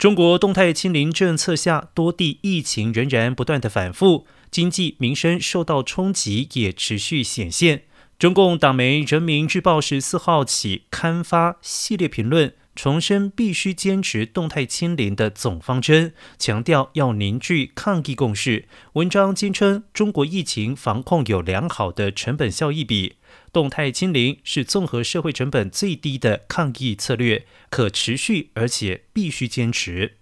[0.00, 7.82] 中国动态清零政策下，多地疫情仍然不断的反复，经济民生受到冲击也持续显现。
[8.18, 12.54] 中共党媒《人民日报》十四号起刊发系列评论。
[12.74, 18.66] 重申必须坚持动态清零的总方针，强调要凝聚抗疫共识。
[18.94, 23.16] 文章坚称，中国疫情防控有良好的成本效益比，
[23.52, 30.19] 动态清零是综合社会成本最低的抗疫策略，可持续而且必须坚持。